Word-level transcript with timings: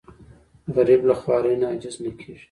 غریب 0.75 1.01
له 1.09 1.15
خوارۍ 1.21 1.53
نه 1.59 1.65
عاجز 1.69 1.95
نه 2.03 2.11
کېږي 2.19 2.37